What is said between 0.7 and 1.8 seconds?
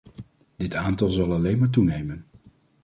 aantal zal alleen maar